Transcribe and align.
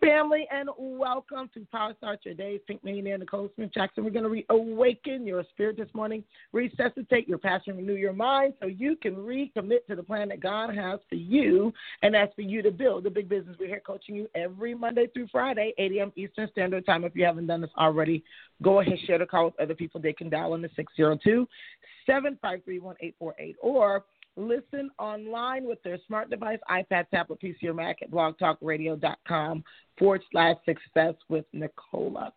Family, 0.00 0.46
and 0.50 0.70
welcome 0.78 1.50
to 1.54 1.66
Power 1.72 1.94
Start 1.98 2.20
Your 2.24 2.34
Day. 2.34 2.58
Pink 2.66 2.82
Millionaire 2.84 3.18
Nicola 3.18 3.48
Smith 3.54 3.72
Jackson. 3.74 4.04
We're 4.04 4.10
going 4.10 4.24
to 4.24 4.44
reawaken 4.50 5.26
your 5.26 5.44
spirit 5.50 5.76
this 5.76 5.88
morning, 5.92 6.22
resuscitate 6.52 7.28
your 7.28 7.38
passion, 7.38 7.76
renew 7.76 7.94
your 7.94 8.12
mind 8.12 8.54
so 8.60 8.68
you 8.68 8.96
can 8.96 9.16
recommit 9.16 9.86
to 9.88 9.96
the 9.96 10.02
plan 10.02 10.28
that 10.28 10.40
God 10.40 10.74
has 10.74 11.00
for 11.08 11.16
you, 11.16 11.72
and 12.02 12.14
that's 12.14 12.34
for 12.34 12.42
you 12.42 12.62
to 12.62 12.70
build 12.70 13.04
the 13.04 13.10
big 13.10 13.28
business. 13.28 13.56
We're 13.58 13.66
here 13.66 13.82
coaching 13.84 14.14
you 14.14 14.28
every 14.34 14.74
Monday 14.74 15.08
through 15.12 15.28
Friday, 15.32 15.74
8 15.76 15.92
a.m. 15.92 16.12
Eastern 16.16 16.48
Standard 16.52 16.86
Time. 16.86 17.04
If 17.04 17.16
you 17.16 17.24
haven't 17.24 17.46
done 17.46 17.60
this 17.60 17.70
already, 17.76 18.22
go 18.62 18.80
ahead, 18.80 18.98
share 19.06 19.18
the 19.18 19.26
call 19.26 19.46
with 19.46 19.60
other 19.60 19.74
people. 19.74 20.00
They 20.00 20.12
can 20.12 20.30
dial 20.30 20.54
in 20.54 20.62
the 20.62 20.70
602 20.76 21.48
753 22.06 22.78
1848 22.78 23.56
or 23.60 24.04
listen 24.36 24.90
online 24.98 25.66
with 25.66 25.82
their 25.82 25.98
smart 26.06 26.30
device, 26.30 26.58
iPad, 26.70 27.08
tablet, 27.10 27.40
PC, 27.40 27.64
or 27.64 27.74
Mac 27.74 28.02
at 28.02 28.10
blogtalkradio.com 28.10 29.64
forward 29.98 30.22
slash 30.30 30.56
success 30.64 31.14
with 31.28 31.44
Nicola. 31.52 32.32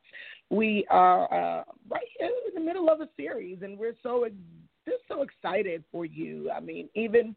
We 0.49 0.85
are 0.89 1.23
uh, 1.33 1.63
right 1.89 2.03
in 2.19 2.29
the 2.53 2.61
middle 2.61 2.89
of 2.89 3.01
a 3.01 3.09
series, 3.17 3.59
and 3.61 3.77
we're 3.77 3.95
so 4.03 4.27
just 4.87 5.01
so 5.07 5.23
excited 5.23 5.83
for 5.91 6.05
you. 6.05 6.51
I 6.51 6.59
mean, 6.59 6.89
even 6.93 7.35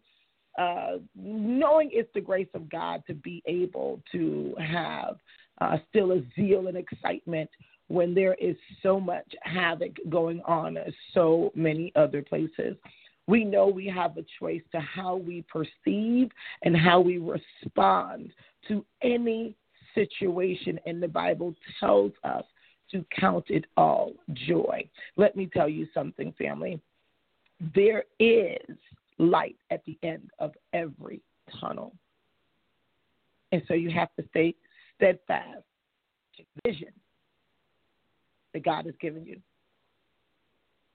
uh, 0.58 0.98
knowing 1.14 1.90
it's 1.92 2.10
the 2.14 2.20
grace 2.20 2.48
of 2.54 2.68
God 2.68 3.02
to 3.06 3.14
be 3.14 3.42
able 3.46 4.02
to 4.12 4.54
have 4.58 5.16
uh, 5.60 5.78
still 5.88 6.12
a 6.12 6.22
zeal 6.36 6.66
and 6.66 6.76
excitement 6.76 7.48
when 7.86 8.14
there 8.14 8.34
is 8.34 8.56
so 8.82 9.00
much 9.00 9.26
havoc 9.42 9.92
going 10.10 10.42
on 10.42 10.76
so 11.14 11.50
many 11.54 11.90
other 11.96 12.22
places 12.22 12.76
we 13.28 13.44
know 13.44 13.68
we 13.68 13.86
have 13.86 14.16
a 14.16 14.24
choice 14.40 14.62
to 14.72 14.80
how 14.80 15.16
we 15.16 15.44
perceive 15.52 16.30
and 16.62 16.74
how 16.74 16.98
we 16.98 17.18
respond 17.18 18.32
to 18.66 18.84
any 19.02 19.54
situation. 19.94 20.80
And 20.86 21.00
the 21.00 21.08
Bible 21.08 21.54
tells 21.78 22.12
us 22.24 22.44
to 22.90 23.04
count 23.14 23.44
it 23.48 23.66
all 23.76 24.14
joy. 24.32 24.88
Let 25.16 25.36
me 25.36 25.48
tell 25.52 25.68
you 25.68 25.86
something, 25.92 26.34
family. 26.38 26.80
There 27.74 28.04
is 28.18 28.76
light 29.18 29.56
at 29.70 29.84
the 29.84 29.98
end 30.02 30.30
of 30.38 30.52
every 30.72 31.20
tunnel. 31.60 31.92
And 33.52 33.62
so 33.68 33.74
you 33.74 33.90
have 33.90 34.08
to 34.18 34.24
stay 34.30 34.54
steadfast 34.96 35.64
to 36.38 36.42
vision 36.64 36.92
that 38.54 38.64
God 38.64 38.86
has 38.86 38.94
given 39.02 39.26
you. 39.26 39.38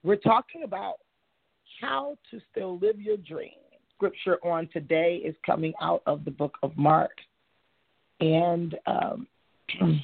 We're 0.02 0.16
talking 0.16 0.64
about 0.64 0.96
how 1.80 2.16
to 2.30 2.40
Still 2.50 2.78
Live 2.78 3.00
Your 3.00 3.16
Dream. 3.16 3.50
Scripture 3.96 4.38
on 4.44 4.68
today 4.72 5.20
is 5.24 5.34
coming 5.46 5.72
out 5.80 6.02
of 6.06 6.24
the 6.24 6.30
book 6.30 6.56
of 6.62 6.76
Mark. 6.76 7.12
And 8.20 8.76
um, 8.86 9.26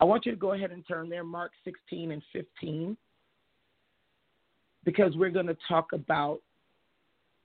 I 0.00 0.04
want 0.04 0.26
you 0.26 0.32
to 0.32 0.38
go 0.38 0.52
ahead 0.52 0.70
and 0.72 0.86
turn 0.86 1.08
there, 1.08 1.24
Mark 1.24 1.52
16 1.64 2.12
and 2.12 2.22
15, 2.32 2.96
because 4.84 5.14
we're 5.16 5.30
going 5.30 5.46
to 5.46 5.56
talk 5.68 5.92
about 5.92 6.40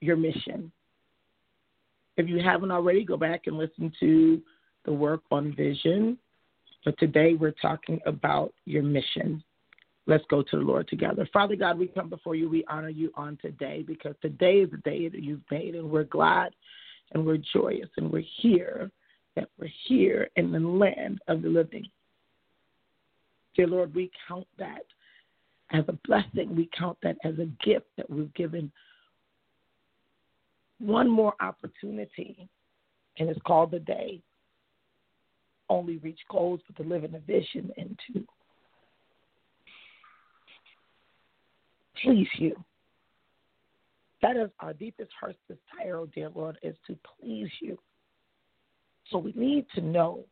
your 0.00 0.16
mission. 0.16 0.70
If 2.16 2.28
you 2.28 2.40
haven't 2.42 2.70
already, 2.70 3.04
go 3.04 3.16
back 3.16 3.46
and 3.46 3.56
listen 3.56 3.92
to 4.00 4.42
the 4.84 4.92
work 4.92 5.22
on 5.30 5.54
vision. 5.54 6.18
But 6.84 6.98
today 6.98 7.34
we're 7.34 7.54
talking 7.62 8.00
about 8.06 8.52
your 8.64 8.82
mission. 8.82 9.42
Let's 10.06 10.24
go 10.28 10.42
to 10.42 10.56
the 10.56 10.62
Lord 10.62 10.88
together. 10.88 11.28
Father 11.32 11.54
God, 11.54 11.78
we 11.78 11.86
come 11.86 12.08
before 12.08 12.34
you. 12.34 12.48
We 12.48 12.64
honor 12.68 12.88
you 12.88 13.12
on 13.14 13.38
today 13.40 13.84
because 13.86 14.14
today 14.20 14.56
is 14.56 14.70
the 14.70 14.78
day 14.78 15.08
that 15.08 15.22
you've 15.22 15.40
made, 15.50 15.74
and 15.74 15.88
we're 15.88 16.04
glad 16.04 16.52
and 17.12 17.24
we're 17.24 17.38
joyous 17.52 17.88
and 17.96 18.10
we're 18.10 18.24
here, 18.40 18.90
that 19.36 19.48
we're 19.58 19.70
here 19.86 20.28
in 20.36 20.50
the 20.50 20.58
land 20.58 21.20
of 21.28 21.42
the 21.42 21.48
living. 21.48 21.86
Dear 23.54 23.68
Lord, 23.68 23.94
we 23.94 24.10
count 24.26 24.46
that 24.58 24.84
as 25.72 25.84
a 25.88 25.98
blessing. 26.06 26.56
We 26.56 26.68
count 26.76 26.98
that 27.02 27.16
as 27.24 27.34
a 27.38 27.46
gift 27.64 27.86
that 27.96 28.08
we've 28.10 28.32
given 28.34 28.72
one 30.78 31.08
more 31.08 31.34
opportunity, 31.40 32.48
and 33.18 33.28
it's 33.28 33.40
called 33.46 33.70
the 33.70 33.78
day. 33.78 34.20
Only 35.68 35.98
reach 35.98 36.18
goals, 36.28 36.60
but 36.66 36.82
to 36.82 36.88
live 36.88 37.04
in 37.04 37.14
a 37.14 37.20
vision 37.20 37.70
and 37.76 37.96
to 38.12 38.26
please 42.02 42.28
you. 42.38 42.56
That 44.22 44.36
is 44.36 44.50
our 44.60 44.72
deepest 44.72 45.10
heart's 45.18 45.38
desire, 45.48 45.96
oh 45.96 46.06
dear 46.06 46.30
Lord, 46.34 46.58
is 46.62 46.76
to 46.86 46.96
please 47.20 47.50
you. 47.60 47.78
So 49.10 49.18
we 49.18 49.32
need 49.36 49.66
to 49.74 49.80
know 49.80 50.24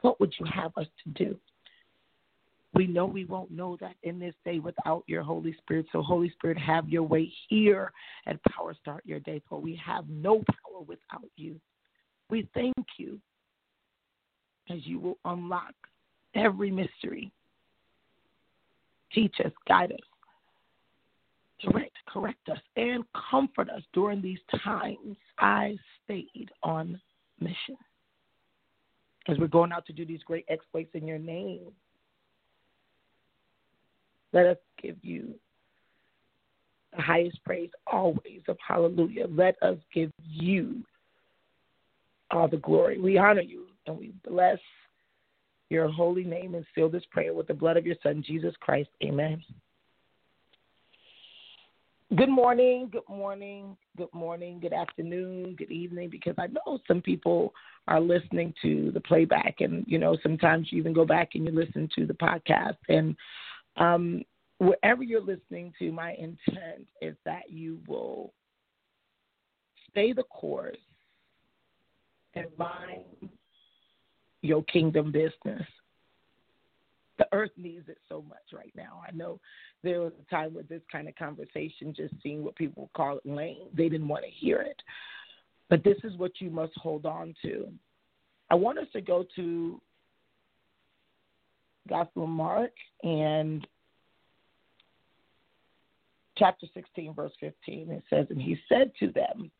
what 0.00 0.18
would 0.20 0.34
you 0.38 0.46
have 0.52 0.72
us 0.76 0.86
to 1.04 1.24
do. 1.24 1.36
We 2.74 2.86
know 2.86 3.04
we 3.04 3.24
won't 3.24 3.50
know 3.50 3.76
that 3.80 3.96
in 4.04 4.18
this 4.18 4.34
day 4.44 4.58
without 4.60 5.02
your 5.06 5.22
Holy 5.22 5.54
Spirit. 5.58 5.86
So, 5.92 6.02
Holy 6.02 6.30
Spirit, 6.30 6.56
have 6.58 6.88
your 6.88 7.02
way 7.02 7.32
here 7.48 7.92
at 8.26 8.38
Power 8.44 8.74
Start 8.80 9.02
Your 9.04 9.18
Day, 9.20 9.42
for 9.48 9.60
we 9.60 9.80
have 9.84 10.08
no 10.08 10.36
power 10.36 10.82
without 10.86 11.28
you. 11.36 11.60
We 12.30 12.48
thank 12.54 12.76
you 12.96 13.18
as 14.70 14.78
you 14.86 15.00
will 15.00 15.18
unlock 15.24 15.74
every 16.36 16.70
mystery. 16.70 17.32
Teach 19.12 19.34
us, 19.44 19.52
guide 19.66 19.90
us, 19.90 19.98
direct, 21.62 21.96
correct 22.08 22.48
us, 22.48 22.58
and 22.76 23.04
comfort 23.30 23.70
us 23.70 23.82
during 23.92 24.20
these 24.20 24.38
times. 24.62 25.16
I 25.38 25.76
stayed 26.04 26.50
on 26.62 27.00
mission. 27.40 27.76
As 29.28 29.38
we're 29.38 29.48
going 29.48 29.72
out 29.72 29.86
to 29.86 29.92
do 29.92 30.04
these 30.04 30.22
great 30.22 30.44
exploits 30.48 30.90
in 30.94 31.06
your 31.06 31.18
name, 31.18 31.60
let 34.32 34.46
us 34.46 34.56
give 34.80 34.96
you 35.02 35.34
the 36.96 37.02
highest 37.02 37.42
praise 37.44 37.70
always 37.86 38.42
of 38.48 38.56
hallelujah. 38.66 39.26
Let 39.28 39.56
us 39.62 39.76
give 39.92 40.10
you 40.24 40.82
all 42.30 42.48
the 42.48 42.56
glory. 42.56 42.98
We 42.98 43.18
honor 43.18 43.42
you 43.42 43.66
and 43.86 43.98
we 43.98 44.12
bless 44.28 44.58
your 45.68 45.88
holy 45.88 46.24
name 46.24 46.54
and 46.54 46.64
seal 46.74 46.88
this 46.88 47.04
prayer 47.10 47.32
with 47.32 47.46
the 47.46 47.54
blood 47.54 47.76
of 47.76 47.86
your 47.86 47.96
Son, 48.02 48.24
Jesus 48.26 48.54
Christ. 48.60 48.90
Amen. 49.02 49.42
Good 52.16 52.28
morning, 52.28 52.88
good 52.90 53.08
morning, 53.08 53.76
good 53.96 54.12
morning, 54.12 54.58
good 54.58 54.72
afternoon, 54.72 55.54
good 55.56 55.70
evening, 55.70 56.10
because 56.10 56.34
I 56.38 56.48
know 56.48 56.80
some 56.88 57.00
people 57.00 57.54
are 57.86 58.00
listening 58.00 58.52
to 58.62 58.90
the 58.92 59.00
playback, 59.00 59.60
and 59.60 59.84
you 59.86 59.96
know 59.96 60.16
sometimes 60.20 60.72
you 60.72 60.78
even 60.78 60.92
go 60.92 61.04
back 61.04 61.30
and 61.34 61.44
you 61.46 61.52
listen 61.52 61.88
to 61.94 62.06
the 62.06 62.14
podcast. 62.14 62.78
And 62.88 63.14
um, 63.76 64.24
wherever 64.58 65.04
you're 65.04 65.20
listening 65.20 65.72
to, 65.78 65.92
my 65.92 66.14
intent 66.14 66.88
is 67.00 67.14
that 67.24 67.48
you 67.48 67.78
will 67.86 68.32
stay 69.88 70.12
the 70.12 70.24
course 70.24 70.76
and 72.34 72.46
mind 72.58 73.30
your 74.42 74.64
kingdom 74.64 75.12
business 75.12 75.66
the 77.20 77.28
earth 77.32 77.50
needs 77.58 77.86
it 77.90 77.98
so 78.08 78.24
much 78.26 78.38
right 78.50 78.72
now. 78.74 79.02
I 79.06 79.14
know 79.14 79.38
there 79.82 80.00
was 80.00 80.12
a 80.18 80.30
time 80.34 80.54
with 80.54 80.70
this 80.70 80.80
kind 80.90 81.06
of 81.06 81.14
conversation, 81.16 81.92
just 81.94 82.14
seeing 82.22 82.42
what 82.42 82.56
people 82.56 82.88
call 82.96 83.18
it 83.18 83.26
lame. 83.26 83.66
They 83.76 83.90
didn't 83.90 84.08
want 84.08 84.24
to 84.24 84.30
hear 84.30 84.62
it. 84.62 84.80
But 85.68 85.84
this 85.84 85.98
is 86.02 86.16
what 86.16 86.32
you 86.38 86.48
must 86.48 86.72
hold 86.76 87.04
on 87.04 87.34
to. 87.42 87.68
I 88.48 88.54
want 88.54 88.78
us 88.78 88.86
to 88.94 89.02
go 89.02 89.26
to 89.36 89.82
Gospel 91.90 92.26
Mark 92.26 92.72
and 93.02 93.66
chapter 96.38 96.66
16, 96.72 97.12
verse 97.12 97.32
15. 97.38 97.90
It 97.90 98.02
says, 98.08 98.28
And 98.30 98.40
he 98.40 98.56
said 98.66 98.92
to 98.98 99.12
them, 99.12 99.50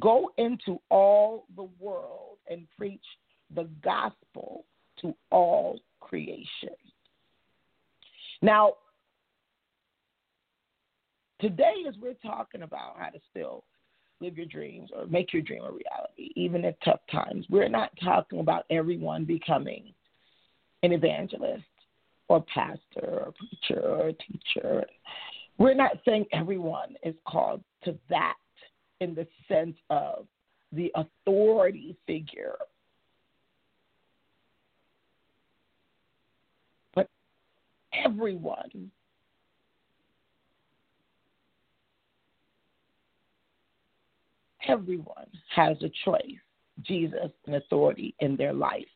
Go 0.00 0.32
into 0.36 0.80
all 0.90 1.46
the 1.54 1.68
world 1.78 2.38
and 2.50 2.66
preach 2.76 3.04
the 3.54 3.68
gospel 3.84 4.64
to 5.00 5.14
all 5.30 5.78
creation. 6.02 6.76
Now, 8.42 8.74
today, 11.40 11.84
as 11.88 11.94
we're 12.00 12.14
talking 12.14 12.62
about 12.62 12.96
how 12.98 13.10
to 13.10 13.18
still 13.30 13.64
live 14.22 14.36
your 14.36 14.46
dreams 14.46 14.90
or 14.94 15.06
make 15.06 15.32
your 15.32 15.42
dream 15.42 15.62
a 15.64 15.70
reality, 15.70 16.30
even 16.36 16.64
in 16.64 16.74
tough 16.84 17.00
times. 17.10 17.44
We're 17.50 17.68
not 17.68 17.90
talking 18.02 18.38
about 18.38 18.64
everyone 18.70 19.24
becoming 19.24 19.92
an 20.82 20.92
evangelist 20.92 21.64
or 22.28 22.44
pastor 22.54 22.80
or 23.02 23.32
preacher 23.32 23.82
or 23.82 24.12
teacher. 24.12 24.84
We're 25.58 25.74
not 25.74 25.98
saying 26.06 26.26
everyone 26.32 26.94
is 27.02 27.14
called 27.26 27.62
to 27.84 27.98
that 28.08 28.36
in 29.00 29.14
the 29.14 29.26
sense 29.48 29.76
of 29.90 30.26
the 30.72 30.92
authority 30.94 31.96
figure. 32.06 32.56
Everyone 37.92 38.90
everyone 44.68 45.26
has 45.54 45.76
a 45.82 45.90
choice, 46.04 46.38
Jesus 46.82 47.30
and 47.46 47.56
authority 47.56 48.14
in 48.20 48.36
their 48.36 48.52
life, 48.52 48.86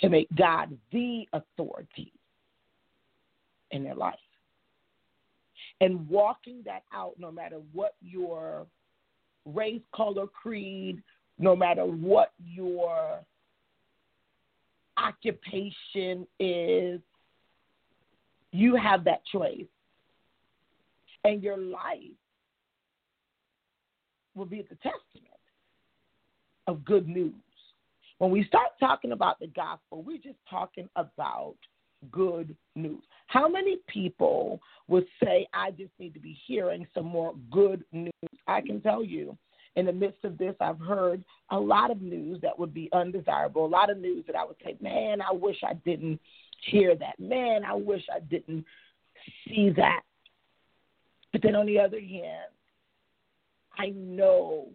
to 0.00 0.08
make 0.08 0.28
God 0.36 0.76
the 0.92 1.26
authority 1.32 2.12
in 3.70 3.84
their 3.84 3.94
life. 3.94 4.14
And 5.80 6.08
walking 6.08 6.62
that 6.64 6.82
out, 6.92 7.14
no 7.18 7.30
matter 7.30 7.60
what 7.72 7.94
your 8.00 8.66
race, 9.44 9.82
color, 9.94 10.26
creed, 10.26 11.02
no 11.38 11.56
matter 11.56 11.84
what 11.84 12.32
your 12.44 13.20
occupation 14.96 16.26
is, 16.38 17.00
you 18.54 18.76
have 18.76 19.04
that 19.04 19.22
choice. 19.30 19.66
And 21.24 21.42
your 21.42 21.56
life 21.56 21.98
will 24.34 24.44
be 24.44 24.62
the 24.62 24.76
testament 24.76 25.40
of 26.66 26.84
good 26.84 27.08
news. 27.08 27.32
When 28.18 28.30
we 28.30 28.44
start 28.44 28.68
talking 28.78 29.12
about 29.12 29.40
the 29.40 29.46
gospel, 29.48 30.02
we're 30.02 30.18
just 30.18 30.38
talking 30.48 30.88
about 30.96 31.56
good 32.10 32.54
news. 32.76 33.02
How 33.26 33.48
many 33.48 33.78
people 33.88 34.60
would 34.86 35.06
say, 35.22 35.46
I 35.54 35.70
just 35.70 35.92
need 35.98 36.12
to 36.14 36.20
be 36.20 36.38
hearing 36.46 36.86
some 36.94 37.06
more 37.06 37.34
good 37.50 37.84
news? 37.90 38.12
I 38.46 38.60
can 38.60 38.80
tell 38.82 39.02
you, 39.02 39.36
in 39.76 39.86
the 39.86 39.92
midst 39.92 40.24
of 40.24 40.38
this, 40.38 40.54
I've 40.60 40.78
heard 40.78 41.24
a 41.50 41.58
lot 41.58 41.90
of 41.90 42.00
news 42.00 42.40
that 42.42 42.56
would 42.58 42.72
be 42.72 42.88
undesirable, 42.92 43.64
a 43.64 43.66
lot 43.66 43.90
of 43.90 43.98
news 43.98 44.24
that 44.26 44.36
I 44.36 44.44
would 44.44 44.56
say, 44.62 44.76
man, 44.80 45.20
I 45.20 45.32
wish 45.32 45.56
I 45.66 45.74
didn't 45.84 46.20
hear 46.66 46.96
that. 46.96 47.18
Man, 47.18 47.64
I 47.64 47.74
wish 47.74 48.02
I 48.14 48.20
didn't 48.20 48.64
see 49.46 49.70
that. 49.76 50.02
But 51.32 51.42
then 51.42 51.54
on 51.56 51.66
the 51.66 51.78
other 51.78 52.00
hand, 52.00 52.50
I 53.76 53.90
know 53.90 54.68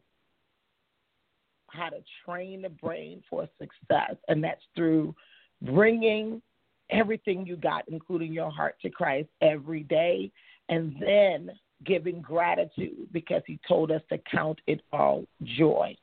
how 1.67 1.89
to 1.89 2.03
train 2.25 2.63
the 2.63 2.69
brain 2.69 3.23
for 3.29 3.47
success, 3.57 4.15
and 4.27 4.43
that's 4.43 4.61
through 4.75 5.15
bringing 5.61 6.41
everything 6.89 7.45
you 7.45 7.55
got, 7.55 7.87
including 7.87 8.33
your 8.33 8.51
heart, 8.51 8.75
to 8.81 8.89
Christ 8.89 9.29
every 9.41 9.83
day, 9.83 10.31
and 10.67 10.95
then 10.99 11.51
giving 11.85 12.21
gratitude 12.21 13.07
because 13.13 13.41
He 13.45 13.59
told 13.67 13.91
us 13.91 14.01
to 14.09 14.17
count 14.29 14.59
it 14.67 14.81
all 14.91 15.23
joy. 15.43 15.95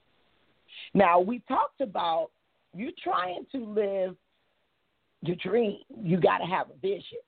Now, 0.95 1.21
we 1.21 1.41
talked 1.49 1.81
about 1.81 2.31
you 2.75 2.93
trying 3.03 3.47
to 3.53 3.59
live 3.59 4.17
your 5.23 5.37
dream, 5.37 5.79
you 6.03 6.21
got 6.21 6.39
to 6.39 6.45
have 6.45 6.69
a 6.71 6.79
vision. 6.81 7.19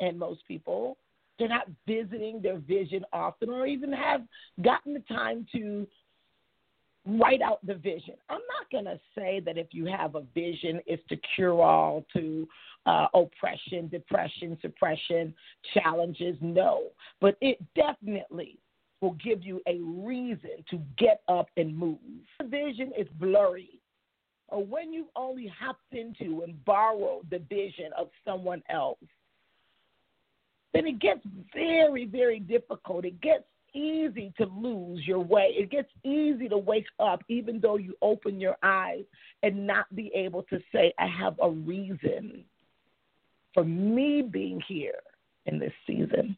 And 0.00 0.18
most 0.18 0.40
people 0.46 0.96
they're 1.38 1.48
not 1.48 1.66
visiting 1.86 2.40
their 2.40 2.58
vision 2.58 3.04
often 3.12 3.50
or 3.50 3.66
even 3.66 3.92
have 3.92 4.22
gotten 4.62 4.94
the 4.94 5.00
time 5.00 5.46
to 5.52 5.86
write 7.04 7.42
out 7.42 7.64
the 7.66 7.74
vision. 7.74 8.14
I'm 8.28 8.40
not 8.58 8.70
going 8.70 8.84
to 8.84 9.00
say 9.16 9.40
that 9.44 9.58
if 9.58 9.68
you 9.72 9.86
have 9.86 10.14
a 10.14 10.22
vision, 10.34 10.80
it's 10.86 11.02
to 11.08 11.16
cure 11.34 11.60
all 11.60 12.04
to 12.12 12.46
uh, 12.86 13.06
oppression, 13.14 13.88
depression, 13.88 14.56
suppression, 14.62 15.34
challenges. 15.74 16.36
No. 16.40 16.84
But 17.20 17.36
it 17.40 17.58
definitely 17.74 18.58
will 19.00 19.16
give 19.24 19.42
you 19.42 19.60
a 19.66 19.80
reason 19.80 20.64
to 20.70 20.80
get 20.96 21.22
up 21.26 21.48
and 21.56 21.76
move. 21.76 21.98
The 22.38 22.46
vision 22.46 22.92
is 22.96 23.08
blurry. 23.18 23.80
Or 24.52 24.62
when 24.62 24.92
you've 24.92 25.06
only 25.16 25.46
hopped 25.58 25.92
into 25.92 26.42
and 26.42 26.62
borrowed 26.66 27.28
the 27.30 27.38
vision 27.38 27.90
of 27.98 28.08
someone 28.22 28.62
else, 28.68 28.98
then 30.74 30.86
it 30.86 31.00
gets 31.00 31.20
very, 31.54 32.04
very 32.04 32.38
difficult. 32.38 33.06
It 33.06 33.18
gets 33.22 33.44
easy 33.74 34.30
to 34.36 34.44
lose 34.44 35.06
your 35.06 35.20
way. 35.20 35.54
It 35.56 35.70
gets 35.70 35.88
easy 36.04 36.50
to 36.50 36.58
wake 36.58 36.86
up, 37.00 37.24
even 37.28 37.60
though 37.60 37.78
you 37.78 37.94
open 38.02 38.38
your 38.38 38.56
eyes 38.62 39.04
and 39.42 39.66
not 39.66 39.86
be 39.96 40.12
able 40.14 40.42
to 40.44 40.60
say, 40.70 40.92
I 40.98 41.06
have 41.06 41.34
a 41.42 41.48
reason 41.48 42.44
for 43.54 43.64
me 43.64 44.20
being 44.20 44.60
here 44.68 45.00
in 45.46 45.58
this 45.58 45.72
season. 45.86 46.36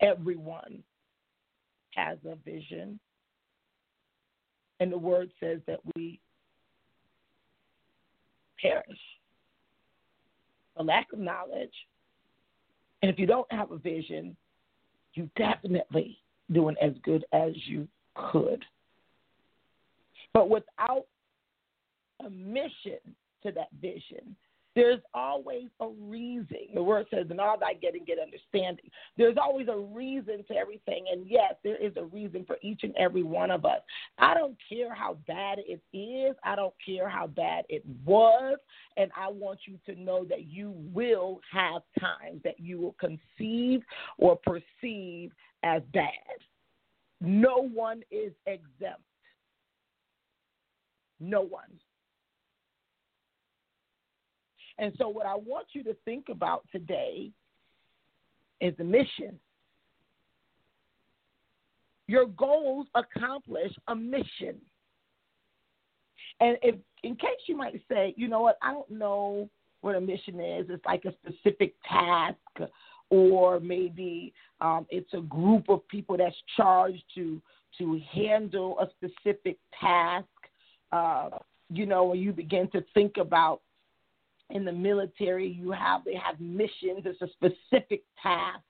Everyone 0.00 0.84
has 1.96 2.18
a 2.24 2.36
vision. 2.36 3.00
And 4.78 4.92
the 4.92 4.98
word 4.98 5.32
says 5.40 5.58
that 5.66 5.80
we 5.96 6.20
perish 8.60 8.98
for 10.76 10.84
lack 10.84 11.12
of 11.12 11.18
knowledge 11.18 11.72
and 13.02 13.10
if 13.10 13.18
you 13.18 13.26
don't 13.26 13.50
have 13.52 13.70
a 13.70 13.78
vision, 13.78 14.36
you 15.14 15.30
definitely 15.36 16.18
doing 16.52 16.76
as 16.80 16.92
good 17.02 17.24
as 17.32 17.52
you 17.66 17.86
could. 18.14 18.64
But 20.34 20.50
without 20.50 21.06
a 22.24 22.30
mission 22.30 22.98
to 23.42 23.52
that 23.52 23.68
vision, 23.80 24.36
there's 24.78 25.00
always 25.12 25.66
a 25.80 25.88
reason. 25.88 26.68
The 26.72 26.82
word 26.82 27.06
says, 27.10 27.26
"In 27.30 27.40
all 27.40 27.58
thy 27.58 27.74
getting, 27.74 28.04
get 28.04 28.20
understanding." 28.20 28.88
There's 29.16 29.36
always 29.36 29.66
a 29.66 29.76
reason 29.76 30.44
to 30.44 30.54
everything, 30.54 31.08
and 31.10 31.26
yes, 31.26 31.56
there 31.64 31.76
is 31.76 31.96
a 31.96 32.04
reason 32.04 32.44
for 32.44 32.58
each 32.62 32.84
and 32.84 32.94
every 32.96 33.24
one 33.24 33.50
of 33.50 33.64
us. 33.64 33.82
I 34.18 34.34
don't 34.34 34.56
care 34.68 34.94
how 34.94 35.14
bad 35.26 35.58
it 35.58 35.82
is. 35.92 36.36
I 36.44 36.54
don't 36.54 36.74
care 36.84 37.08
how 37.08 37.26
bad 37.26 37.64
it 37.68 37.84
was, 38.04 38.56
and 38.96 39.10
I 39.16 39.28
want 39.28 39.58
you 39.66 39.80
to 39.86 40.00
know 40.00 40.24
that 40.26 40.44
you 40.44 40.70
will 40.94 41.40
have 41.50 41.82
times 41.98 42.40
that 42.44 42.60
you 42.60 42.78
will 42.78 42.94
conceive 43.00 43.82
or 44.16 44.36
perceive 44.36 45.32
as 45.64 45.82
bad. 45.92 46.12
No 47.20 47.68
one 47.68 48.04
is 48.12 48.32
exempt. 48.46 49.02
No 51.18 51.40
one. 51.40 51.80
And 54.78 54.92
so, 54.96 55.08
what 55.08 55.26
I 55.26 55.34
want 55.34 55.68
you 55.72 55.82
to 55.84 55.94
think 56.04 56.26
about 56.28 56.64
today 56.70 57.30
is 58.60 58.74
the 58.76 58.84
mission. 58.84 59.38
Your 62.06 62.26
goals 62.26 62.86
accomplish 62.94 63.72
a 63.88 63.94
mission. 63.94 64.56
And 66.40 66.56
if, 66.62 66.76
in 67.02 67.16
case 67.16 67.30
you 67.46 67.56
might 67.56 67.80
say, 67.90 68.14
you 68.16 68.28
know 68.28 68.40
what, 68.40 68.56
I 68.62 68.72
don't 68.72 68.90
know 68.90 69.48
what 69.80 69.96
a 69.96 70.00
mission 70.00 70.40
is, 70.40 70.66
it's 70.70 70.84
like 70.86 71.04
a 71.04 71.12
specific 71.22 71.74
task, 71.88 72.36
or 73.10 73.60
maybe 73.60 74.32
um, 74.60 74.86
it's 74.90 75.12
a 75.12 75.20
group 75.20 75.68
of 75.68 75.86
people 75.88 76.16
that's 76.16 76.36
charged 76.56 77.02
to 77.14 77.40
to 77.76 78.00
handle 78.12 78.78
a 78.80 78.88
specific 78.90 79.58
task. 79.78 80.26
Uh, 80.90 81.28
you 81.70 81.84
know, 81.84 82.04
when 82.04 82.18
you 82.18 82.32
begin 82.32 82.68
to 82.70 82.82
think 82.94 83.18
about 83.18 83.60
in 84.50 84.64
the 84.64 84.72
military, 84.72 85.48
you 85.48 85.70
have 85.72 86.04
they 86.04 86.14
have 86.14 86.40
missions. 86.40 87.04
It's 87.04 87.20
a 87.22 87.28
specific 87.28 88.02
task. 88.22 88.60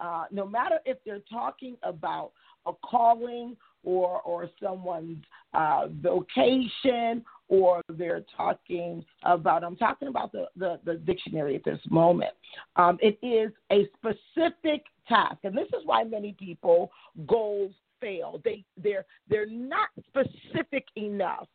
Uh, 0.00 0.24
no 0.30 0.46
matter 0.46 0.78
if 0.84 0.98
they're 1.04 1.22
talking 1.30 1.76
about 1.82 2.32
a 2.66 2.72
calling 2.84 3.56
or 3.84 4.20
or 4.22 4.48
someone's 4.62 5.22
uh, 5.54 5.86
vocation 6.00 7.24
or 7.48 7.82
they're 7.90 8.24
talking 8.36 9.04
about 9.22 9.64
I'm 9.64 9.76
talking 9.76 10.08
about 10.08 10.32
the, 10.32 10.46
the, 10.56 10.80
the 10.84 10.94
dictionary 10.94 11.56
at 11.56 11.64
this 11.64 11.80
moment. 11.90 12.32
Um, 12.76 12.98
it 13.00 13.18
is 13.22 13.52
a 13.72 13.88
specific 13.96 14.84
task, 15.08 15.38
and 15.44 15.56
this 15.56 15.68
is 15.68 15.84
why 15.84 16.04
many 16.04 16.34
people 16.38 16.90
goals 17.26 17.72
fail. 18.00 18.40
They 18.44 18.64
they're 18.76 19.04
they're 19.28 19.46
not 19.46 19.88
specific 20.08 20.86
enough. 20.96 21.48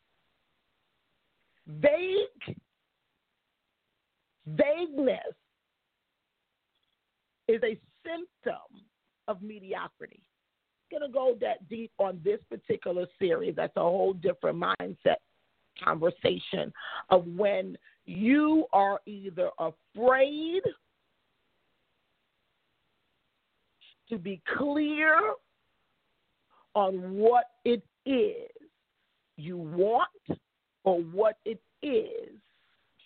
Vague 1.67 2.57
Vagueness 4.47 5.19
is 7.47 7.61
a 7.63 7.79
symptom 8.05 8.81
of 9.27 9.41
mediocrity. 9.41 10.21
To 10.91 11.11
go 11.11 11.35
that 11.41 11.67
deep 11.69 11.91
on 11.97 12.21
this 12.23 12.39
particular 12.51 13.07
series. 13.17 13.55
That's 13.55 13.75
a 13.77 13.81
whole 13.81 14.13
different 14.13 14.61
mindset 14.61 15.15
conversation 15.83 16.71
of 17.09 17.25
when 17.25 17.75
you 18.05 18.67
are 18.73 18.99
either 19.07 19.49
afraid 19.57 20.61
to 24.07 24.17
be 24.19 24.39
clear 24.55 25.17
on 26.75 27.17
what 27.17 27.45
it 27.65 27.81
is 28.05 28.51
you 29.37 29.57
want 29.57 30.39
or 30.83 30.99
what 30.99 31.37
it 31.43 31.59
is 31.81 32.29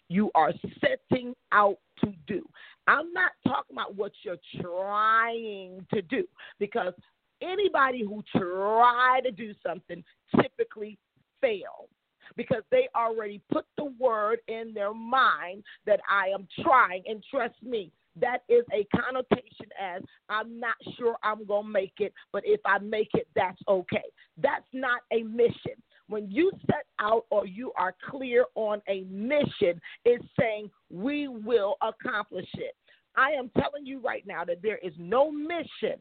you 0.10 0.32
are 0.36 0.54
setting 0.82 1.34
out 1.52 1.78
to 2.04 2.14
do. 2.28 2.48
I'm 2.88 3.12
not 3.14 3.32
talking 3.46 3.76
about 3.76 3.96
what 3.96 4.14
you're 4.24 4.38
trying 4.62 5.86
to 5.94 6.02
do 6.02 6.24
because 6.60 6.94
anybody 7.42 8.04
who 8.04 8.24
try 8.36 9.20
to 9.24 9.32
do 9.32 9.54
something 9.66 10.04
typically 10.42 10.98
fails 11.42 11.90
because 12.36 12.64
they 12.72 12.88
already 12.96 13.42
put 13.52 13.66
the 13.78 13.94
word 14.00 14.40
in 14.48 14.72
their 14.74 14.94
mind 14.94 15.64
that 15.86 16.00
I 16.10 16.28
am 16.28 16.48
trying. 16.62 17.04
And 17.08 17.24
trust 17.30 17.56
me, 17.64 17.92
that 18.20 18.40
is 18.50 18.64
a 18.74 18.86
connotation 18.96 19.68
as 19.80 20.02
I'm 20.30 20.60
not 20.60 20.76
sure 20.98 21.16
I'm 21.24 21.46
going 21.46 21.66
to 21.66 21.72
make 21.72 21.94
it, 22.00 22.14
but 22.34 22.44
if 22.46 22.60
I 22.66 22.80
make 22.80 23.10
it, 23.14 23.28
that's 23.36 23.60
okay. 23.68 24.04
That's 24.42 24.66
not 24.74 25.02
a 25.12 25.24
mission. 25.24 25.82
When 26.10 26.32
you 26.32 26.52
set 26.66 26.86
out 27.00 27.26
or 27.30 27.46
you 27.46 27.72
are 27.78 27.94
clear 28.10 28.46
on 28.56 28.82
a 28.88 29.04
mission, 29.10 29.82
it's 30.06 30.26
saying 30.40 30.72
we 30.90 31.28
will 31.28 31.76
accomplish 31.82 32.48
it. 32.54 32.76
I 33.16 33.32
am 33.32 33.50
telling 33.60 33.86
you 33.86 34.00
right 34.00 34.26
now 34.26 34.46
that 34.46 34.62
there 34.62 34.78
is 34.78 34.94
no 34.98 35.32
mission, 35.32 36.00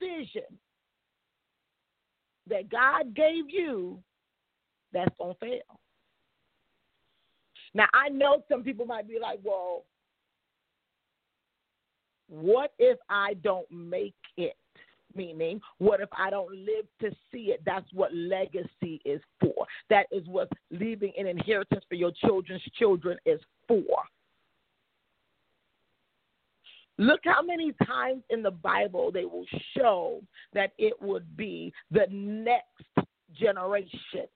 vision 0.00 0.42
that 2.48 2.68
God 2.70 3.14
gave 3.14 3.48
you 3.48 4.02
that's 4.92 5.14
going 5.18 5.34
to 5.34 5.40
fail. 5.40 5.80
Now, 7.74 7.86
I 7.92 8.08
know 8.08 8.42
some 8.48 8.62
people 8.62 8.86
might 8.86 9.06
be 9.06 9.18
like, 9.20 9.38
well, 9.44 9.84
what 12.28 12.72
if 12.78 12.98
I 13.10 13.34
don't 13.42 13.70
make 13.70 14.14
it? 14.36 14.56
Meaning, 15.16 15.60
what 15.78 16.00
if 16.00 16.08
I 16.16 16.30
don't 16.30 16.52
live 16.54 16.86
to 17.00 17.10
see 17.32 17.52
it? 17.52 17.62
That's 17.64 17.86
what 17.92 18.14
legacy 18.14 19.00
is 19.04 19.20
for. 19.40 19.66
That 19.90 20.06
is 20.10 20.26
what 20.26 20.48
leaving 20.70 21.12
an 21.18 21.26
inheritance 21.26 21.84
for 21.88 21.94
your 21.94 22.12
children's 22.12 22.62
children 22.78 23.18
is 23.24 23.40
for. 23.66 23.82
Look 26.98 27.20
how 27.24 27.42
many 27.42 27.72
times 27.86 28.22
in 28.30 28.42
the 28.42 28.50
Bible 28.50 29.10
they 29.12 29.24
will 29.26 29.44
show 29.76 30.22
that 30.54 30.72
it 30.78 30.94
would 31.00 31.36
be 31.36 31.72
the 31.90 32.06
next 32.10 33.08
generation 33.38 34.26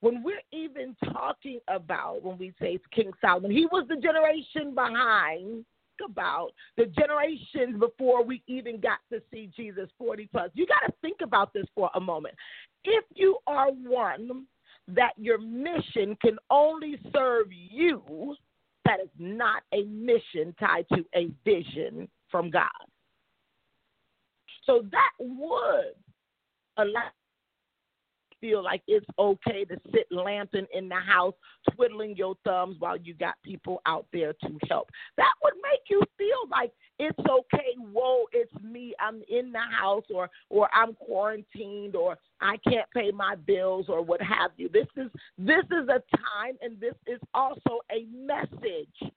when 0.00 0.22
we're 0.22 0.42
even 0.52 0.94
talking 1.12 1.58
about 1.68 2.22
when 2.22 2.38
we 2.38 2.52
say 2.60 2.78
King 2.94 3.10
Solomon, 3.20 3.50
he 3.50 3.66
was 3.66 3.86
the 3.88 3.96
generation 3.96 4.74
behind 4.74 5.64
about 6.04 6.50
the 6.76 6.86
generations 6.86 7.78
before 7.78 8.24
we 8.24 8.42
even 8.46 8.80
got 8.80 8.98
to 9.12 9.20
see 9.32 9.50
Jesus 9.56 9.88
40 9.98 10.28
plus. 10.32 10.50
You 10.54 10.66
got 10.66 10.86
to 10.86 10.92
think 11.02 11.18
about 11.22 11.52
this 11.52 11.66
for 11.74 11.90
a 11.94 12.00
moment. 12.00 12.34
If 12.84 13.04
you 13.14 13.38
are 13.46 13.70
one 13.70 14.46
that 14.88 15.12
your 15.16 15.38
mission 15.38 16.16
can 16.22 16.38
only 16.50 16.98
serve 17.12 17.46
you, 17.50 18.36
that 18.84 19.00
is 19.00 19.10
not 19.18 19.62
a 19.72 19.82
mission 19.84 20.54
tied 20.60 20.86
to 20.94 21.04
a 21.14 21.28
vision 21.44 22.08
from 22.30 22.50
God. 22.50 22.68
So 24.64 24.84
that 24.90 25.10
would 25.18 25.94
allow 26.76 27.10
feel 28.40 28.62
like 28.62 28.82
it's 28.86 29.06
okay 29.18 29.64
to 29.64 29.76
sit 29.92 30.06
lamping 30.10 30.66
in 30.72 30.88
the 30.88 30.96
house, 30.96 31.34
twiddling 31.74 32.16
your 32.16 32.34
thumbs 32.44 32.76
while 32.78 32.96
you 32.96 33.14
got 33.14 33.34
people 33.44 33.80
out 33.86 34.06
there 34.12 34.32
to 34.32 34.58
help. 34.68 34.88
That 35.16 35.32
would 35.42 35.54
make 35.62 35.82
you 35.88 36.02
feel 36.18 36.48
like 36.50 36.72
it's 36.98 37.18
okay. 37.18 37.74
Whoa, 37.92 38.24
it's 38.32 38.52
me. 38.62 38.94
I'm 39.00 39.22
in 39.28 39.52
the 39.52 39.60
house, 39.60 40.04
or 40.12 40.30
or 40.48 40.68
I'm 40.74 40.94
quarantined, 40.94 41.94
or 41.94 42.16
I 42.40 42.56
can't 42.68 42.88
pay 42.94 43.10
my 43.10 43.34
bills, 43.34 43.86
or 43.88 44.02
what 44.02 44.22
have 44.22 44.52
you. 44.56 44.68
This 44.68 44.86
is 44.96 45.10
this 45.38 45.64
is 45.66 45.88
a 45.88 46.02
time, 46.16 46.56
and 46.62 46.80
this 46.80 46.94
is 47.06 47.20
also 47.34 47.80
a 47.90 48.06
message 48.14 49.12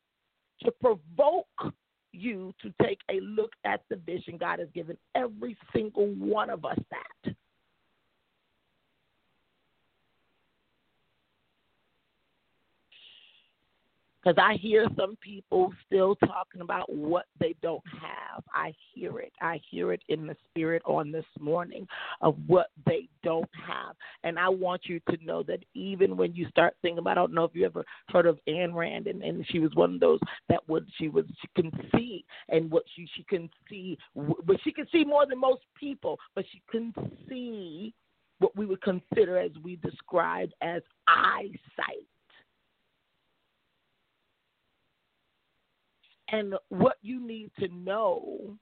to 0.64 0.72
provoke 0.82 1.74
you 2.12 2.54
to 2.62 2.74
take 2.82 3.00
a 3.10 3.20
look 3.22 3.52
at 3.66 3.82
the 3.90 3.96
vision 3.96 4.38
God 4.38 4.60
has 4.60 4.68
given 4.74 4.98
every 5.16 5.58
single 5.74 6.08
one 6.08 6.50
of 6.50 6.66
us 6.66 6.80
that. 6.90 7.09
Because 14.22 14.38
I 14.38 14.56
hear 14.56 14.86
some 14.98 15.16
people 15.22 15.72
still 15.86 16.16
talking 16.16 16.62
about 16.62 16.92
what 16.94 17.26
they 17.40 17.56
don't 17.62 17.84
have. 18.02 18.44
I 18.54 18.74
hear 18.94 19.20
it. 19.20 19.32
I 19.42 19.62
hear 19.70 19.94
it 19.94 20.02
in 20.10 20.28
the 20.28 20.36
spirit 20.50 20.82
on 20.86 21.12
this 21.12 21.26
morning 21.40 21.88
of 22.22 22.36
what 22.48 22.68
they 22.86 23.08
don't 23.24 23.50
have. 23.66 23.96
And 24.24 24.38
I 24.38 24.50
want 24.50 24.82
you 24.86 25.00
to 25.10 25.18
know 25.24 25.42
that 25.44 25.64
even 25.74 26.18
when 26.18 26.36
you 26.36 26.50
start 26.50 26.76
thinking 26.82 27.00
about, 27.00 27.12
I 27.12 27.22
don't 27.22 27.34
know 27.34 27.46
if 27.46 27.56
you 27.56 27.66
ever 27.66 27.86
heard 28.10 28.26
of 28.26 28.40
Ayn 28.48 28.74
Rand, 28.74 29.08
and, 29.08 29.24
and 29.24 29.46
she 29.50 29.60
was 29.60 29.74
one 29.76 29.96
of 29.96 30.00
those 30.02 30.20
that 30.50 30.68
would 30.68 30.88
she 30.98 31.08
was 31.08 31.26
she 31.42 31.62
can 31.62 31.72
see 31.96 32.26
and 32.50 32.70
what 32.70 32.84
she 32.96 33.08
she 33.16 33.24
can 33.24 33.50
see, 33.70 33.98
but 34.16 34.58
she 34.64 34.72
can 34.72 34.86
see 34.92 35.06
more 35.06 35.26
than 35.26 35.40
most 35.40 35.62
people, 35.80 36.18
but 36.36 36.46
she 36.52 36.62
can 36.70 36.94
see 37.30 37.94
what 38.40 38.56
we 38.56 38.66
would 38.66 38.82
consider 38.82 39.38
as 39.38 39.52
we 39.64 39.78
described 39.78 40.54
as 40.62 40.82
eyesight 41.08 42.08
And 46.32 46.56
what 46.70 46.98
you 47.02 47.26
need 47.26 47.52
to 47.60 47.68
know 47.70 48.56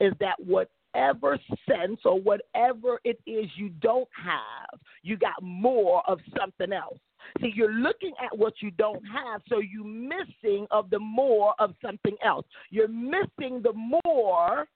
is 0.00 0.12
that 0.20 0.36
whatever 0.38 1.38
sense 1.68 2.00
or 2.04 2.20
whatever 2.20 3.00
it 3.04 3.18
is 3.26 3.46
you 3.56 3.70
don't 3.80 4.08
have, 4.12 4.80
you 5.02 5.16
got 5.16 5.42
more 5.42 6.02
of 6.08 6.18
something 6.38 6.72
else. 6.72 6.98
See, 7.40 7.52
you're 7.54 7.72
looking 7.72 8.12
at 8.22 8.36
what 8.36 8.54
you 8.60 8.70
don't 8.72 9.02
have, 9.06 9.42
so 9.48 9.60
you're 9.60 9.84
missing 9.84 10.66
of 10.70 10.90
the 10.90 10.98
more 10.98 11.54
of 11.58 11.74
something 11.84 12.16
else. 12.24 12.44
You're 12.70 12.88
missing 12.88 13.62
the 13.62 13.72
more 14.04 14.66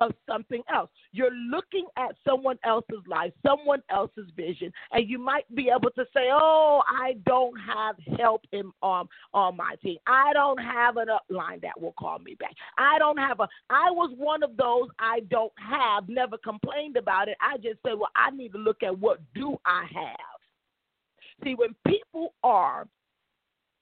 of 0.00 0.12
something 0.28 0.62
else. 0.72 0.90
You're 1.12 1.34
looking 1.34 1.86
at 1.96 2.16
someone 2.26 2.58
else's 2.64 3.06
life, 3.06 3.32
someone 3.46 3.82
else's 3.90 4.30
vision, 4.36 4.72
and 4.92 5.08
you 5.08 5.18
might 5.18 5.52
be 5.54 5.70
able 5.74 5.90
to 5.90 6.04
say, 6.14 6.28
"Oh, 6.32 6.82
I 6.88 7.14
don't 7.26 7.56
have 7.58 7.96
help 8.18 8.42
in 8.52 8.72
um, 8.82 9.08
on 9.34 9.56
my 9.56 9.74
team. 9.82 9.98
I 10.06 10.32
don't 10.32 10.58
have 10.58 10.96
an 10.96 11.08
upline 11.08 11.60
that 11.62 11.80
will 11.80 11.94
call 11.98 12.18
me 12.18 12.34
back. 12.34 12.54
I 12.78 12.98
don't 12.98 13.18
have 13.18 13.40
a. 13.40 13.48
I 13.68 13.90
was 13.90 14.12
one 14.16 14.42
of 14.42 14.56
those. 14.56 14.88
I 14.98 15.20
don't 15.30 15.52
have. 15.56 16.08
Never 16.08 16.36
complained 16.38 16.96
about 16.96 17.28
it. 17.28 17.36
I 17.40 17.56
just 17.56 17.78
said, 17.84 17.94
well, 17.94 18.10
I 18.16 18.30
need 18.30 18.52
to 18.52 18.58
look 18.58 18.82
at 18.82 18.98
what 18.98 19.20
do 19.34 19.56
I 19.64 19.86
have. 19.92 21.44
See, 21.44 21.54
when 21.54 21.74
people 21.86 22.34
are 22.42 22.86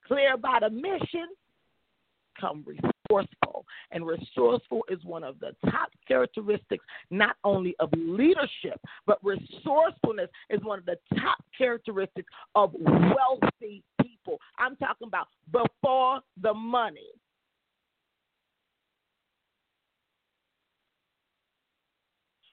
clear 0.06 0.34
about 0.34 0.62
a 0.62 0.70
mission, 0.70 1.28
come 2.40 2.64
resourceful. 3.10 3.64
And 3.90 4.06
resourceful 4.06 4.84
is 4.88 4.98
one 5.04 5.24
of 5.24 5.38
the 5.40 5.54
top 5.70 5.90
characteristics, 6.06 6.84
not 7.10 7.36
only 7.44 7.74
of 7.80 7.90
leadership, 7.96 8.80
but 9.06 9.18
resourcefulness 9.22 10.28
is 10.50 10.60
one 10.62 10.78
of 10.78 10.84
the 10.84 10.96
top 11.18 11.38
characteristics 11.56 12.28
of 12.54 12.72
wealthy 12.74 13.82
people. 14.00 14.38
I'm 14.58 14.76
talking 14.76 15.08
about 15.08 15.28
before 15.50 16.20
the 16.40 16.54
money. 16.54 17.08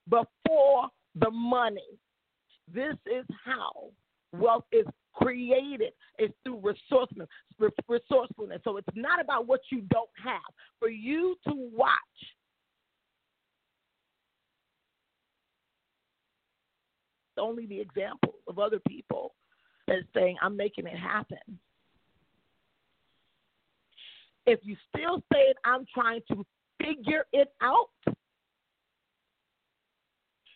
Before 0.08 0.88
the 1.16 1.32
money. 1.32 1.82
This 2.74 2.96
is 3.06 3.26
how 3.44 3.90
wealth 4.32 4.66
is 4.72 4.86
created 5.16 5.94
is 6.20 6.32
through 6.44 6.60
resourcefulness. 6.62 7.30
Resourcefulness. 7.88 8.62
So 8.64 8.78
it's 8.78 8.88
not 8.96 9.22
about 9.22 9.48
what 9.48 9.62
you 9.72 9.82
don't 9.92 10.10
have. 10.24 10.42
For 10.80 10.90
you 10.90 11.36
to 11.48 11.54
watch 11.56 11.92
only 17.38 17.66
the 17.66 17.80
examples 17.80 18.36
of 18.48 18.60
other 18.60 18.80
people 18.88 19.34
that 19.88 19.98
saying, 20.14 20.38
I'm 20.42 20.56
making 20.56 20.88
it 20.88 20.98
happen. 20.98 21.60
If 24.48 24.60
you 24.64 24.76
still 24.96 25.24
say 25.34 25.54
I'm 25.64 25.86
trying 25.94 26.22
to 26.32 26.46
figure 26.82 27.26
it 27.34 27.54
out, 27.62 27.90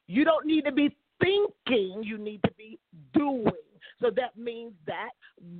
you 0.07 0.23
don't 0.23 0.45
need 0.45 0.65
to 0.65 0.71
be 0.71 0.95
thinking, 1.21 2.03
you 2.03 2.17
need 2.17 2.41
to 2.43 2.51
be 2.57 2.79
doing. 3.13 3.51
So 4.01 4.09
that 4.15 4.37
means 4.37 4.73
that 4.87 5.09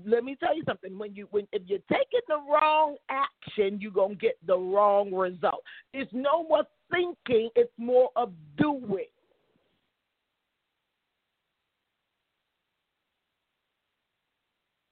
let 0.05 0.23
me 0.23 0.37
tell 0.39 0.55
you 0.55 0.63
something. 0.65 0.97
When 0.97 1.13
you 1.13 1.27
when 1.31 1.47
if 1.51 1.63
you're 1.65 1.79
taking 1.91 2.21
the 2.27 2.37
wrong 2.51 2.95
action, 3.09 3.79
you're 3.81 3.91
gonna 3.91 4.15
get 4.15 4.37
the 4.45 4.57
wrong 4.57 5.13
result. 5.13 5.63
It's 5.93 6.11
no 6.13 6.43
more 6.47 6.63
thinking, 6.91 7.49
it's 7.55 7.73
more 7.77 8.09
of 8.15 8.31
doing. 8.57 9.05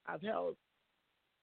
I've 0.07 0.21
held 0.21 0.55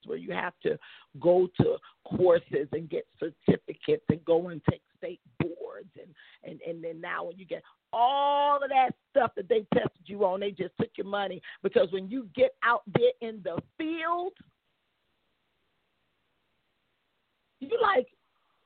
where 0.06 0.18
you 0.18 0.32
have 0.32 0.54
to 0.62 0.78
go 1.20 1.48
to 1.60 1.76
courses 2.04 2.68
and 2.72 2.88
get 2.88 3.06
certificates 3.18 4.04
and 4.08 4.24
go 4.24 4.48
and 4.48 4.60
take 4.70 4.82
estate 5.04 5.20
boards 5.38 5.90
and 6.00 6.14
and 6.44 6.60
and 6.66 6.82
then 6.82 7.00
now 7.00 7.24
when 7.24 7.38
you 7.38 7.44
get 7.44 7.62
all 7.92 8.56
of 8.62 8.68
that 8.70 8.90
stuff 9.10 9.30
that 9.36 9.48
they 9.48 9.64
tested 9.72 10.02
you 10.06 10.24
on, 10.24 10.40
they 10.40 10.50
just 10.50 10.72
took 10.80 10.90
your 10.96 11.06
money 11.06 11.40
because 11.62 11.88
when 11.92 12.10
you 12.10 12.28
get 12.34 12.54
out 12.64 12.82
there 12.92 13.12
in 13.20 13.40
the 13.44 13.56
field, 13.78 14.32
you 17.60 17.78
like, 17.80 18.08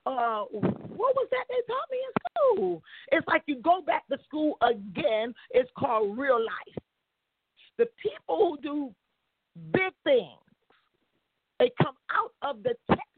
uh, 0.07 0.45
what 0.51 1.15
was 1.15 1.29
that 1.31 1.45
they 1.49 1.61
taught 1.67 1.91
me 1.91 1.99
in 1.99 2.57
school? 2.57 2.83
It's 3.13 3.27
like 3.29 3.43
you 3.47 3.57
go 3.57 3.83
back 3.83 4.07
to 4.09 4.19
school 4.25 4.57
again. 4.63 5.35
It's 5.51 5.71
called 5.79 6.17
real 6.17 6.39
life. 6.39 6.83
The 7.77 7.87
people 8.03 8.57
who 8.57 8.59
do 8.63 8.95
big 9.73 9.93
things, 10.05 10.41
they 11.59 11.71
come 11.83 11.95
out 12.11 12.33
of 12.43 12.63
the 12.63 12.75
textbook 12.89 13.18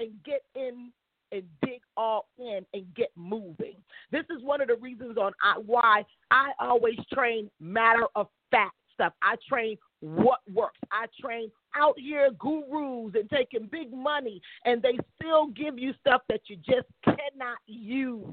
and 0.00 0.10
get 0.24 0.42
in 0.56 0.90
and 1.32 1.42
dig 1.62 1.80
all 1.96 2.26
in 2.38 2.66
and 2.74 2.84
get 2.96 3.10
moving. 3.14 3.76
This 4.10 4.24
is 4.36 4.42
one 4.42 4.60
of 4.60 4.66
the 4.66 4.74
reasons 4.76 5.16
on 5.16 5.32
why 5.64 6.04
I 6.32 6.50
always 6.58 6.98
train 7.12 7.48
matter 7.60 8.06
of 8.16 8.26
fact 8.50 8.74
stuff. 8.94 9.12
I 9.22 9.36
train 9.48 9.76
what 10.00 10.40
works. 10.52 10.80
I 10.90 11.06
train 11.20 11.50
out 11.76 11.98
here 11.98 12.30
gurus 12.38 13.14
and 13.14 13.30
taking 13.30 13.68
big 13.70 13.92
money, 13.92 14.42
and 14.64 14.82
they 14.82 14.98
still 15.14 15.46
give 15.48 15.78
you 15.78 15.94
stuff 16.00 16.22
that 16.28 16.40
you 16.46 16.56
just 16.56 16.88
cannot 17.04 17.58
use. 17.66 18.26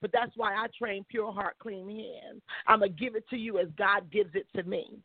But 0.00 0.12
that's 0.12 0.32
why 0.36 0.54
I 0.54 0.66
train 0.78 1.04
pure 1.10 1.32
heart, 1.32 1.56
clean 1.58 1.88
hands. 1.88 2.42
I'm 2.66 2.78
going 2.78 2.94
to 2.94 2.98
give 2.98 3.16
it 3.16 3.28
to 3.30 3.36
you 3.36 3.58
as 3.58 3.66
God 3.76 4.10
gives 4.10 4.34
it 4.34 4.46
to 4.56 4.62
me. 4.62 4.98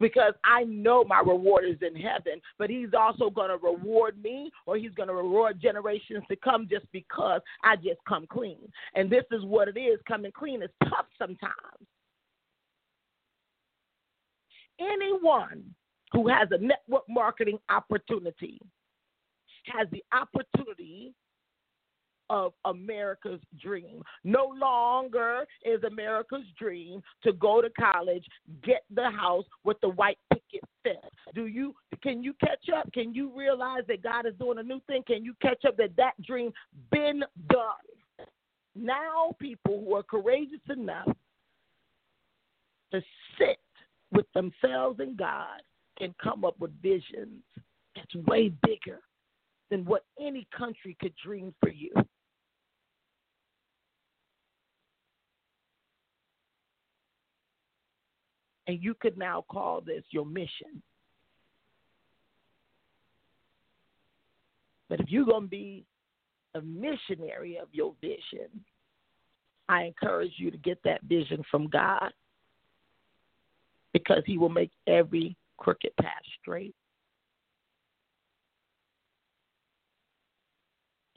Because 0.00 0.34
I 0.44 0.64
know 0.64 1.04
my 1.04 1.20
reward 1.20 1.64
is 1.64 1.76
in 1.80 1.94
heaven, 2.00 2.40
but 2.58 2.70
He's 2.70 2.94
also 2.98 3.30
going 3.30 3.50
to 3.50 3.56
reward 3.56 4.22
me 4.22 4.50
or 4.66 4.76
He's 4.76 4.92
going 4.92 5.08
to 5.08 5.14
reward 5.14 5.60
generations 5.60 6.22
to 6.28 6.36
come 6.36 6.68
just 6.70 6.86
because 6.92 7.40
I 7.62 7.76
just 7.76 8.00
come 8.08 8.26
clean. 8.26 8.70
And 8.94 9.10
this 9.10 9.24
is 9.30 9.44
what 9.44 9.68
it 9.68 9.78
is 9.78 9.98
coming 10.06 10.32
clean 10.32 10.62
is 10.62 10.70
tough 10.84 11.06
sometimes. 11.18 11.52
Anyone 14.80 15.64
who 16.12 16.28
has 16.28 16.48
a 16.50 16.58
network 16.58 17.04
marketing 17.08 17.58
opportunity 17.68 18.60
has 19.66 19.86
the 19.90 20.02
opportunity 20.12 21.14
of 22.32 22.54
America's 22.64 23.40
dream. 23.60 24.02
No 24.24 24.54
longer 24.58 25.44
is 25.66 25.84
America's 25.84 26.46
dream 26.58 27.02
to 27.22 27.34
go 27.34 27.60
to 27.60 27.68
college, 27.78 28.24
get 28.64 28.84
the 28.90 29.10
house 29.10 29.44
with 29.64 29.78
the 29.82 29.90
white 29.90 30.16
picket 30.32 30.66
fence. 30.82 31.14
Do 31.34 31.46
you 31.46 31.74
can 32.02 32.22
you 32.22 32.32
catch 32.40 32.70
up? 32.74 32.90
Can 32.94 33.12
you 33.12 33.30
realize 33.36 33.82
that 33.88 34.02
God 34.02 34.24
is 34.24 34.32
doing 34.40 34.58
a 34.58 34.62
new 34.62 34.80
thing? 34.86 35.02
Can 35.06 35.22
you 35.22 35.34
catch 35.42 35.66
up 35.66 35.76
that 35.76 35.94
that 35.98 36.14
dream 36.22 36.52
been 36.90 37.22
done? 37.50 38.26
Now 38.74 39.36
people 39.38 39.84
who 39.84 39.94
are 39.94 40.02
courageous 40.02 40.60
enough 40.70 41.08
to 42.92 43.02
sit 43.38 43.58
with 44.10 44.26
themselves 44.32 45.00
and 45.00 45.18
God 45.18 45.60
can 45.98 46.14
come 46.22 46.46
up 46.46 46.58
with 46.58 46.70
visions 46.80 47.42
that's 47.94 48.14
way 48.26 48.50
bigger 48.66 49.00
than 49.70 49.84
what 49.84 50.06
any 50.18 50.46
country 50.56 50.96
could 50.98 51.12
dream 51.22 51.54
for 51.60 51.68
you. 51.68 51.92
And 58.66 58.82
you 58.82 58.94
could 58.94 59.18
now 59.18 59.44
call 59.50 59.80
this 59.80 60.04
your 60.10 60.24
mission. 60.24 60.82
But 64.88 65.00
if 65.00 65.10
you're 65.10 65.24
going 65.24 65.44
to 65.44 65.48
be 65.48 65.84
a 66.54 66.60
missionary 66.60 67.58
of 67.58 67.68
your 67.72 67.94
vision, 68.00 68.48
I 69.68 69.84
encourage 69.84 70.32
you 70.36 70.50
to 70.50 70.58
get 70.58 70.78
that 70.84 71.02
vision 71.04 71.42
from 71.50 71.68
God 71.68 72.12
because 73.92 74.22
He 74.26 74.38
will 74.38 74.48
make 74.48 74.70
every 74.86 75.34
crooked 75.56 75.96
path 75.96 76.22
straight. 76.40 76.74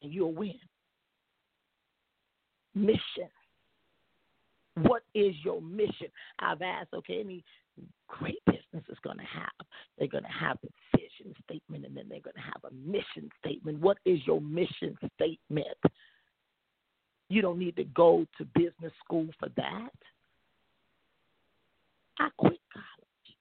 And 0.02 0.14
you'll 0.14 0.34
win. 0.34 0.54
Mission. 2.74 3.30
What 4.82 5.04
is 5.14 5.34
your 5.44 5.62
mission? 5.62 6.08
I've 6.40 6.62
asked, 6.62 6.94
okay, 6.94 7.22
any 7.22 7.44
great 8.08 8.40
business 8.46 8.84
is 8.90 8.98
going 9.04 9.18
to 9.18 9.24
have, 9.24 9.68
they're 9.98 10.08
going 10.08 10.24
to 10.24 10.30
have 10.30 10.58
a 10.64 10.98
vision 10.98 11.34
statement 11.44 11.86
and 11.86 11.96
then 11.96 12.06
they're 12.10 12.20
going 12.20 12.36
to 12.36 12.42
have 12.42 12.64
a 12.66 12.74
mission 12.74 13.30
statement. 13.40 13.80
What 13.80 13.98
is 14.06 14.20
your 14.26 14.42
mission 14.42 14.98
statement? 15.16 15.78
You 17.30 17.42
don't 17.42 17.58
need 17.58 17.76
to 17.78 17.86
go 17.86 18.26
to 18.38 18.46
business 18.54 18.94
school 19.04 19.28
for 19.40 19.50
that. 19.56 19.90
I 22.20 22.30
quit 22.38 22.60
college. 22.72 23.38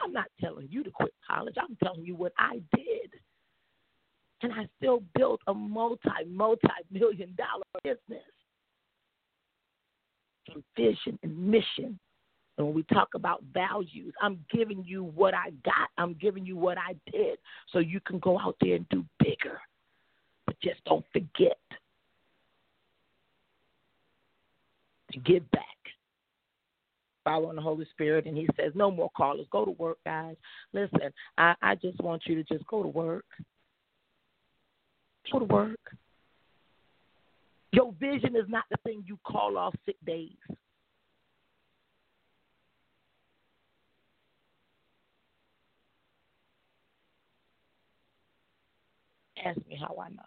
I'm 0.00 0.12
not 0.12 0.26
telling 0.40 0.68
you 0.70 0.84
to 0.84 0.90
quit 0.90 1.14
college. 1.28 1.54
I'm 1.60 1.76
telling 1.82 2.04
you 2.04 2.14
what 2.14 2.32
I 2.38 2.60
did. 2.74 3.12
And 4.42 4.52
I 4.52 4.68
still 4.76 5.02
built 5.16 5.40
a 5.48 5.54
multi, 5.54 6.08
multi 6.28 6.68
million 6.90 7.36
dollar 7.36 7.64
business 7.82 8.22
and 10.54 10.62
vision 10.76 11.18
and 11.22 11.36
mission. 11.36 11.98
And 12.56 12.66
when 12.66 12.74
we 12.74 12.82
talk 12.84 13.10
about 13.14 13.42
values, 13.54 14.12
I'm 14.20 14.44
giving 14.52 14.82
you 14.84 15.04
what 15.04 15.32
I 15.32 15.50
got. 15.64 15.88
I'm 15.96 16.14
giving 16.14 16.44
you 16.44 16.56
what 16.56 16.76
I 16.76 16.94
did 17.10 17.38
so 17.72 17.78
you 17.78 18.00
can 18.00 18.18
go 18.18 18.38
out 18.38 18.56
there 18.60 18.74
and 18.74 18.88
do 18.88 19.04
bigger. 19.20 19.60
But 20.44 20.56
just 20.60 20.82
don't 20.84 21.04
forget 21.12 21.58
to 25.12 25.18
give 25.20 25.48
back. 25.50 25.64
Following 27.24 27.56
the 27.56 27.62
Holy 27.62 27.86
Spirit, 27.92 28.26
and 28.26 28.36
He 28.36 28.48
says, 28.56 28.72
No 28.74 28.90
more 28.90 29.10
callers. 29.16 29.46
Go 29.52 29.64
to 29.64 29.70
work, 29.72 29.98
guys. 30.04 30.36
Listen, 30.72 31.12
I, 31.36 31.54
I 31.60 31.74
just 31.74 32.00
want 32.00 32.22
you 32.26 32.34
to 32.36 32.42
just 32.42 32.66
go 32.66 32.82
to 32.82 32.88
work. 32.88 33.26
Go 35.30 35.40
to 35.40 35.44
work. 35.44 35.78
Your 37.72 37.92
vision 38.00 38.36
is 38.36 38.46
not 38.48 38.64
the 38.70 38.78
thing 38.84 39.04
you 39.06 39.18
call 39.26 39.58
off 39.58 39.74
sick 39.86 39.96
days. 40.06 40.36
Ask 49.44 49.58
me 49.68 49.76
how 49.80 49.96
I 50.02 50.08
know. 50.10 50.16